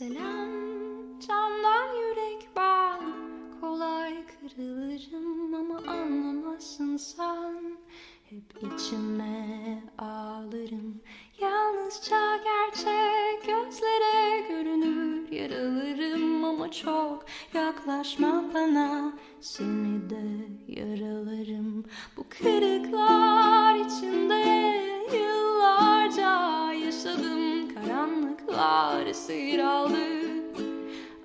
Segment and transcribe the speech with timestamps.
[0.00, 0.50] Selam.
[1.28, 3.00] Camdan yürek ben
[3.60, 7.76] Kolay kırılırım ama anlamazsın sen.
[8.30, 11.00] Hep içime ağlarım.
[11.40, 15.32] Yalnızca gerçek gözlere görünür.
[15.32, 17.24] Yaralarım ama çok
[17.54, 19.12] yaklaşma bana.
[19.40, 20.24] Seni de
[20.68, 21.84] yaralarım
[22.16, 24.69] Bu kırıklar içinde
[29.10, 29.96] Esir aldı.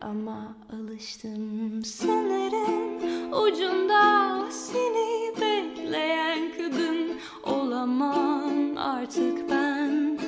[0.01, 7.11] Ama alıştım sanırım ucunda seni bekleyen kadın
[7.43, 10.19] olamam artık ben.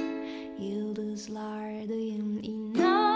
[0.60, 3.07] Yıldızlardayım inan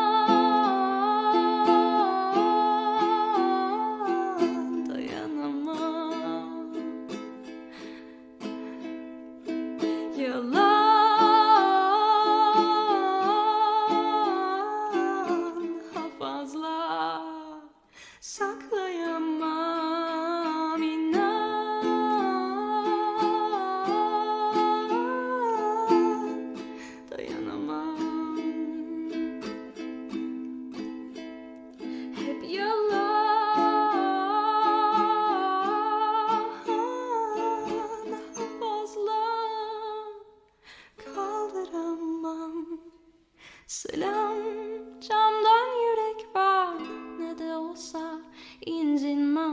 [18.22, 19.42] saklayamam
[20.78, 21.82] inan.
[27.10, 28.38] Dayanamam.
[32.14, 33.02] Hep yalan
[38.12, 38.46] daha
[41.02, 42.56] kaldıramam.
[43.68, 44.31] Selam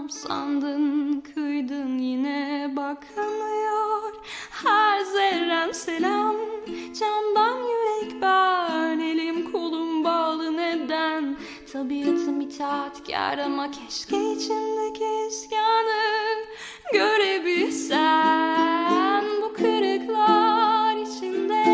[0.09, 4.13] sandın kıydın yine bakamıyor.
[4.51, 6.37] Her zerrem selam
[7.01, 8.99] camdan yürek ben.
[8.99, 11.37] Elim kolum bağlı neden?
[11.73, 16.45] Tabiatım itaatkar ama keşke içimdeki isyanı
[16.93, 17.99] görebilsem.
[19.43, 21.65] Bu kırıklar içinde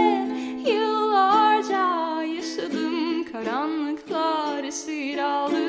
[0.70, 3.24] yıllarca yaşadım.
[3.32, 5.63] Karanlıklar esir aldı ama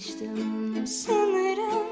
[0.00, 1.86] alıştım sanırım